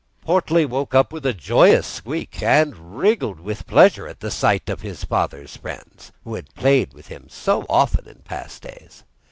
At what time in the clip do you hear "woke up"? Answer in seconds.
0.65-1.13